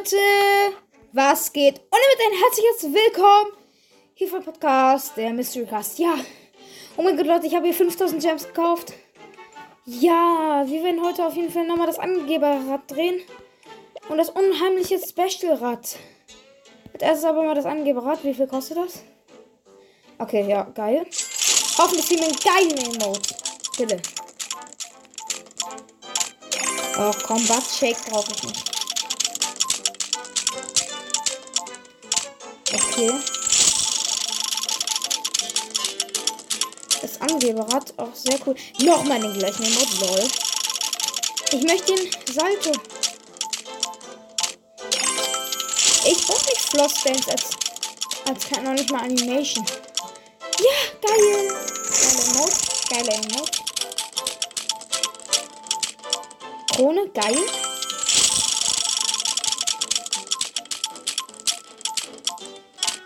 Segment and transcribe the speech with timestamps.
[0.00, 0.16] Leute,
[1.12, 1.78] was geht?
[1.78, 3.52] Und damit ein herzliches Willkommen
[4.14, 5.98] hier vom Podcast, der Mystery Cast.
[5.98, 6.14] Ja,
[6.96, 8.94] oh mein Gott, Leute, ich habe hier 5000 Gems gekauft.
[9.84, 13.20] Ja, wir werden heute auf jeden Fall nochmal das Angeberrad drehen.
[14.08, 15.96] Und das unheimliche Special-Rad.
[16.94, 18.24] Als erstes aber mal das Angeberrad.
[18.24, 19.02] Wie viel kostet das?
[20.16, 21.04] Okay, ja, geil.
[21.76, 23.34] Hoffentlich ziehen wir einen geilen Emote.
[23.76, 24.00] Bitte.
[26.98, 28.79] Oh, Combat Shake brauche ich nicht.
[33.00, 33.18] Okay.
[37.00, 38.54] Das Angeberrad, auch sehr cool.
[38.80, 40.28] Nochmal den gleichen Emote, lol.
[41.52, 42.72] Ich möchte den Salto.
[46.04, 47.44] Ich brauche nicht Floss Dance als,
[48.28, 49.64] als kann noch nicht mal Animation.
[50.58, 50.70] Ja,
[51.00, 51.56] geil.
[52.00, 52.56] Geile Emote.
[52.90, 53.60] Geile Emote.
[56.74, 57.59] Krone, geil.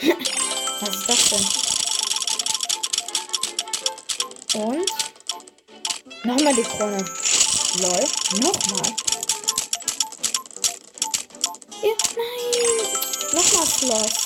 [0.00, 1.44] Was ist das denn?
[4.62, 4.90] Und?
[6.24, 7.04] Nochmal die Krone.
[7.80, 8.04] Lol.
[8.40, 8.86] Nochmal.
[11.82, 12.86] Ja, nein.
[13.34, 14.16] Nochmal Floss.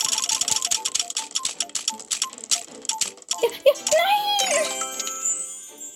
[3.43, 4.67] Ja, ja, nein.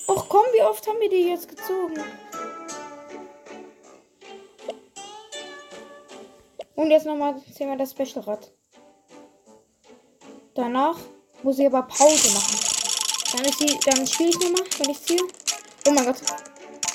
[0.08, 2.02] Och komm, wie oft haben wir die jetzt gezogen?
[6.74, 8.50] Und jetzt nochmal sehen wir das Special-Rad.
[10.58, 10.96] Danach
[11.44, 12.58] muss ich aber Pause machen.
[13.30, 15.22] Dann, ist die, dann spiele ich nochmal, wenn ich ziehe.
[15.86, 16.16] Oh mein Gott.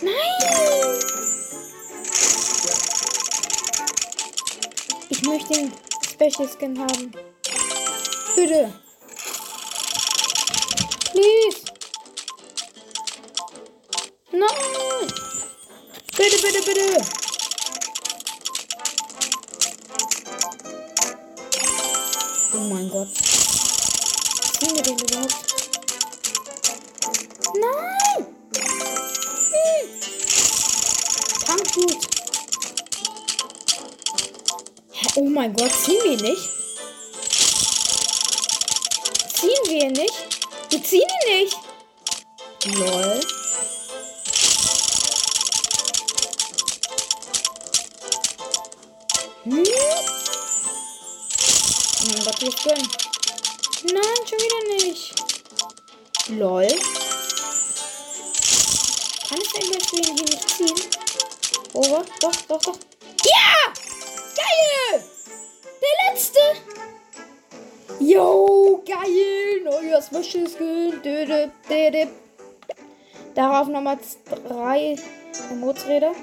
[0.02, 0.14] Nein!
[5.08, 5.72] Ich möchte den
[6.12, 7.14] Special Skin haben.
[8.36, 8.74] Bitte.
[11.12, 11.64] Please.
[14.34, 15.14] Nein!
[16.18, 17.06] Bitte, bitte, bitte.
[22.56, 23.23] Oh mein Gott.
[24.64, 25.36] Ziehen wir den überhaupt?
[27.54, 28.28] Nein!
[29.52, 29.90] Hm.
[31.46, 32.08] Punkgut.
[34.92, 35.08] Hä?
[35.16, 36.50] Oh mein Gott, ziehen wir nicht?
[39.34, 40.14] Ziehen wir nicht?
[40.70, 41.58] Wir ziehen ihn nicht.
[42.78, 43.20] Lol.
[49.44, 49.64] Hm?
[52.08, 53.13] Mein Gott, jetzt gönnen.
[53.86, 55.14] Nein, schon wieder nicht.
[56.30, 56.68] Lol.
[59.28, 59.40] Kann
[59.72, 60.80] dass wir ihn hier nicht ziehen?
[61.74, 62.78] Oh, doch, doch, doch.
[63.26, 63.74] Ja!
[64.36, 65.04] Geil!
[65.82, 66.40] Der letzte!
[68.00, 69.62] Yo, geil!
[69.64, 71.02] Neues Special-Skin.
[73.36, 73.98] Darauf nochmal
[74.48, 74.96] drei
[75.52, 76.14] Emotsräder.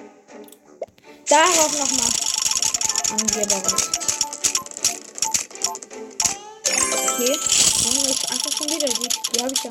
[1.29, 2.11] Darauf nochmal
[3.11, 4.10] Angeberrad.
[7.21, 7.37] Okay.
[7.85, 9.09] Junge, ist einfach schon wieder die.
[9.37, 9.71] Die habe ich ja.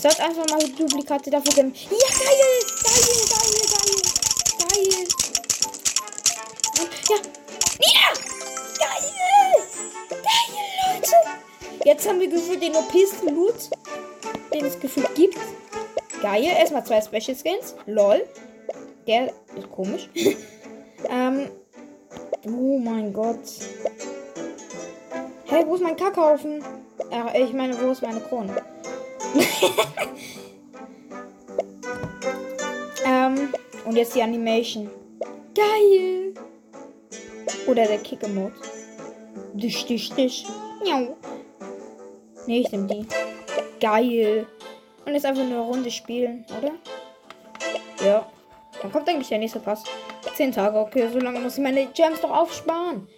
[0.00, 1.74] Sollte einfach mal Duplikate dafür geben.
[1.74, 2.38] Ja, geil!
[2.82, 3.98] Geil, geil, geil!
[4.70, 5.08] Geil!
[7.10, 7.16] Ja!
[7.80, 8.06] Ja!
[8.78, 9.10] Geil!
[10.08, 10.56] Geil,
[10.86, 11.84] Leute!
[11.84, 13.68] Jetzt haben wir gefühlt den OP-sten Loot,
[14.54, 15.36] den es gefühlt gibt.
[16.22, 16.44] Geil.
[16.44, 17.74] Erstmal zwei Special Skins.
[17.84, 18.26] LOL.
[19.06, 20.08] Der ist komisch.
[21.10, 21.50] ähm.
[22.46, 23.44] Oh mein Gott.
[25.50, 26.62] Hey, wo ist mein Kackhaufen?
[27.10, 28.62] Äh, ich meine, wo ist meine Krone?
[33.04, 33.52] ähm,
[33.84, 34.88] und jetzt die Animation.
[35.52, 36.34] Geil!
[37.66, 38.54] Oder der Kick-Mode.
[39.54, 40.46] Dich, dich, dich.
[40.84, 41.16] Miau.
[42.46, 43.04] Nee, ich nehme die.
[43.80, 44.46] Geil.
[45.04, 46.70] Und jetzt einfach nur eine Runde spielen, oder?
[48.06, 48.24] Ja.
[48.80, 49.82] Dann kommt eigentlich der nächste Pass.
[50.36, 51.08] Zehn Tage, okay.
[51.12, 53.08] So lange muss ich meine Gems doch aufsparen.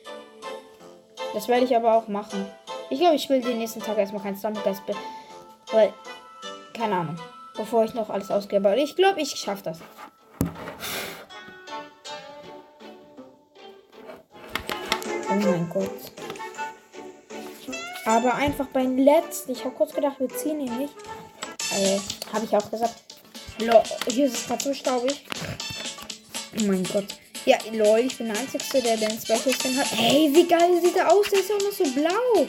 [1.34, 2.46] Das werde ich aber auch machen.
[2.90, 4.82] Ich glaube, ich spiele den nächsten Tag erstmal kein Stumpgeist.
[5.72, 5.92] Weil,
[6.74, 7.18] keine Ahnung.
[7.56, 8.68] Bevor ich noch alles ausgebe.
[8.68, 9.78] Aber ich glaube, ich schaffe das.
[15.30, 15.90] Oh mein Gott.
[18.04, 19.52] Aber einfach beim letzten.
[19.52, 20.94] Ich habe kurz gedacht, wir ziehen ihn nicht.
[21.78, 21.98] Äh,
[22.32, 22.94] habe ich auch gesagt.
[23.58, 25.24] Lo hier ist es gerade so staubig.
[26.58, 27.06] Oh mein Gott.
[27.44, 29.88] Ja, lol, ich bin der Einzige, der den Special Skin hat.
[29.90, 31.26] Hey, wie geil sieht er aus?
[31.28, 32.48] Der ist ja auch noch so blau.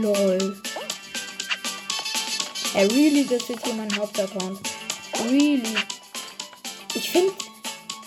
[0.00, 0.62] Lol.
[2.72, 4.58] Hey, really, das ist hier mein Hauptaccount.
[5.24, 5.76] Really.
[6.94, 7.34] Ich finde,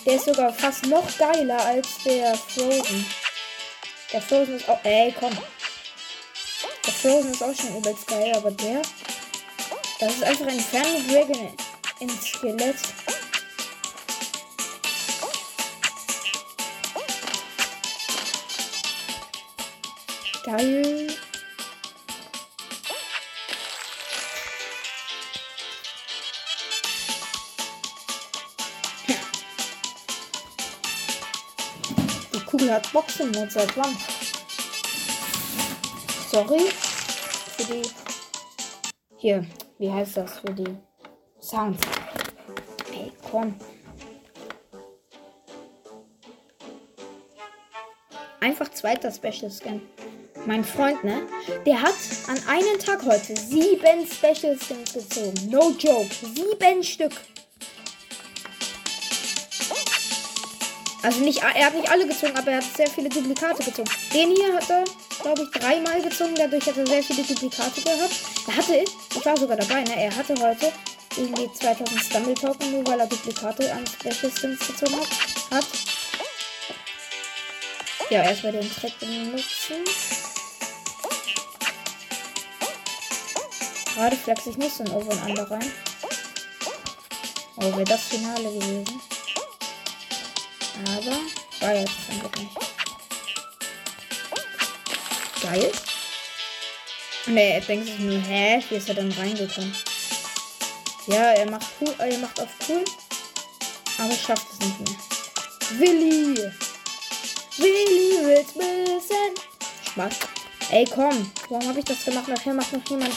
[0.04, 3.06] der ist sogar fast noch geiler als der Frozen.
[4.12, 4.80] Der Frozen ist auch.
[4.82, 5.36] Ey, komm.
[6.84, 8.82] Der Frozen ist auch schon übelst geil, aber der.
[10.00, 11.54] Das ist einfach ein Inferno Dragon
[12.00, 12.76] in Skelett.
[20.46, 21.08] Geil.
[32.32, 33.96] Die Kugel hat Boxenmod seit wann?
[36.30, 36.68] Sorry
[37.56, 37.82] für die.
[39.16, 39.44] Hier,
[39.78, 40.38] wie heißt das?
[40.38, 40.76] Für die
[41.40, 41.80] Sounds.
[42.92, 43.58] Ey, komm.
[48.38, 49.82] Einfach zweiter Special Skin.
[50.46, 51.26] Mein Freund, ne?
[51.66, 51.94] Der hat
[52.28, 55.50] an einem Tag heute sieben Special Skins gezogen.
[55.50, 56.06] No joke.
[56.34, 57.12] Sieben Stück.
[61.02, 63.90] Also nicht, er hat nicht alle gezogen, aber er hat sehr viele Duplikate gezogen.
[64.14, 64.84] Den hier hat er,
[65.20, 66.34] glaube ich, dreimal gezogen.
[66.36, 68.14] Dadurch hat er sehr viele Duplikate gehabt.
[68.46, 68.84] Er hatte,
[69.16, 69.96] ich war sogar dabei, ne?
[69.96, 70.72] Er hatte heute
[71.16, 75.58] irgendwie 2000 Stumble Token, nur weil er Duplikate an Special Skins gezogen hat.
[75.58, 75.66] hat.
[78.10, 79.82] Ja, erstmal den Trick benutzen.
[83.96, 85.72] Gerade flex ich nicht so ein Over rein.
[87.56, 89.00] Oh, wäre das Finale gewesen.
[90.84, 91.16] Aber
[91.60, 92.50] war jetzt einfach nicht.
[95.42, 95.72] Geil.
[97.24, 99.74] Nee, er denkt sich nur, hä, wie ist er denn reingekommen?
[101.06, 102.84] Ja, er macht cool, er macht auf cool,
[103.96, 104.98] aber schafft es nicht mehr.
[105.78, 106.52] Willi!
[107.56, 109.34] Willi will's wissen.
[109.90, 110.14] Spaß.
[110.70, 111.32] Ey, komm.
[111.48, 112.28] Warum habe ich das gemacht?
[112.28, 113.14] Nachher macht noch jemand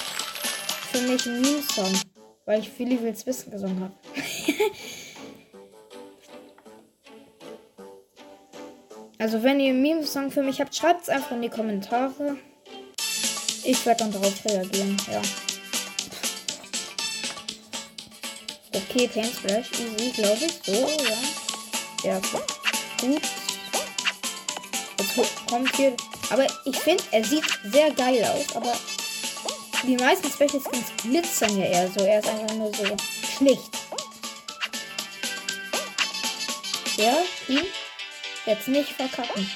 [0.91, 1.91] für mich einen Meme-Song.
[2.45, 3.93] Weil ich Willi will's wissen gesungen habe.
[9.19, 12.37] also, wenn ihr einen Meme-Song für mich habt, schreibt es einfach in die Kommentare.
[13.63, 14.97] Ich werde dann darauf reagieren.
[15.11, 15.21] Ja.
[18.73, 19.71] Okay, Paint Splash.
[19.73, 20.59] Easy, glaube ich.
[20.63, 21.17] So, ja.
[22.03, 22.43] Ja, gut.
[24.97, 25.95] Jetzt kommt hier.
[26.29, 28.55] Aber ich finde, er sieht sehr geil aus.
[28.55, 28.73] Aber
[29.83, 32.03] die meisten Special Skins glitzern ja eher so.
[32.03, 32.85] Er ist einfach nur so
[33.37, 33.69] schlicht.
[36.97, 37.17] Ja,
[37.47, 37.65] ihn.
[38.45, 39.49] Jetzt nicht verkacken.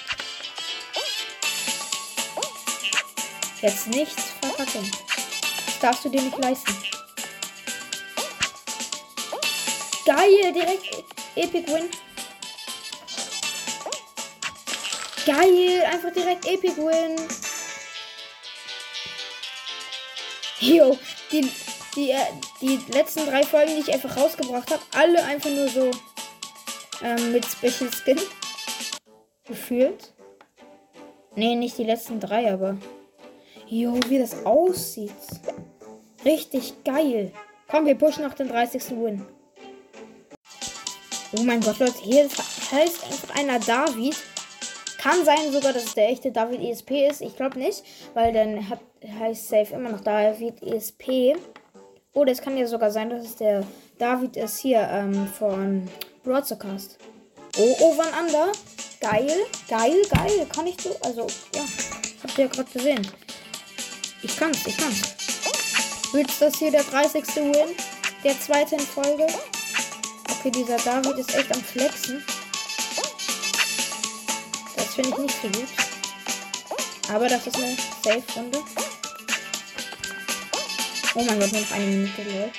[3.62, 4.92] Jetzt nichts verkacken.
[5.66, 6.74] Das darfst du dir nicht leisten.
[10.06, 11.04] Geil, direkt
[11.36, 11.90] Epic Win.
[15.26, 17.16] Geil, einfach direkt Epic Win.
[20.64, 20.98] Jo,
[21.30, 21.50] die,
[21.94, 22.16] die, äh,
[22.62, 25.92] die letzten drei Folgen, die ich einfach rausgebracht habe, alle einfach nur so
[27.04, 28.18] ähm, mit Special Skin.
[29.46, 30.14] Gefühlt.
[31.36, 32.78] Nee, nicht die letzten drei, aber.
[33.68, 35.12] Jo, wie das aussieht.
[36.24, 37.34] Richtig geil.
[37.68, 38.92] Komm, wir pushen noch den 30.
[38.92, 39.26] Win.
[41.38, 44.16] Oh mein Gott, Leute, hier heißt einfach einer David.
[45.04, 47.20] Kann sein sogar, dass es der echte David ESP ist.
[47.20, 47.84] Ich glaube nicht,
[48.14, 48.80] weil dann hat,
[49.20, 51.36] heißt Safe immer noch David ESP.
[52.14, 53.66] Oder es kann ja sogar sein, dass es der
[53.98, 55.90] David ist hier ähm, von
[56.24, 57.00] Broadcast.
[57.58, 58.54] Oh, oh, Van Under.
[59.02, 59.30] Geil,
[59.68, 60.48] geil, geil.
[60.56, 60.96] Kann ich so.
[61.04, 61.64] Also, ja.
[62.24, 63.06] Habt ihr ja gerade gesehen.
[64.22, 65.02] Ich kann's, ich kann's.
[66.14, 67.26] Willst das hier der 30.
[67.36, 67.76] Win?
[68.24, 69.28] Der zweite in Folge?
[70.32, 72.24] Okay, dieser David ist echt am Flexen.
[74.96, 75.70] Finde ich nicht so gut.
[77.12, 78.64] Aber das ist eine Safe-Runde.
[81.16, 82.52] Oh mein Gott, nur noch eine Minute, lol.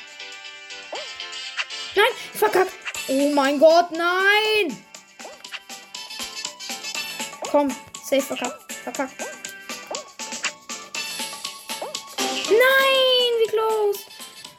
[1.95, 2.73] Nein, verkackt.
[3.09, 4.85] Oh mein Gott, nein.
[7.50, 7.71] Komm,
[8.05, 8.73] safe verkackt.
[8.73, 9.14] Verkackt.
[12.49, 14.00] Nein, wie close.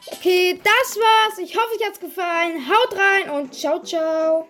[0.06, 1.38] Okay, das war's.
[1.38, 2.66] Ich hoffe, euch hat's gefallen.
[2.68, 4.48] Haut rein und ciao, ciao.